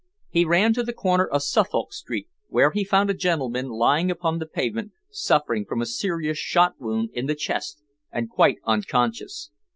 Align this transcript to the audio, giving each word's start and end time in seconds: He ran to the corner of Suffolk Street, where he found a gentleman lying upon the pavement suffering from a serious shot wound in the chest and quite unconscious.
He 0.31 0.45
ran 0.45 0.73
to 0.73 0.81
the 0.81 0.93
corner 0.93 1.27
of 1.27 1.43
Suffolk 1.43 1.93
Street, 1.93 2.27
where 2.47 2.71
he 2.71 2.83
found 2.83 3.11
a 3.11 3.13
gentleman 3.13 3.67
lying 3.67 4.09
upon 4.09 4.39
the 4.39 4.47
pavement 4.47 4.93
suffering 5.11 5.63
from 5.63 5.79
a 5.79 5.85
serious 5.85 6.39
shot 6.39 6.73
wound 6.79 7.11
in 7.13 7.27
the 7.27 7.35
chest 7.35 7.83
and 8.11 8.27
quite 8.27 8.57
unconscious. 8.65 9.51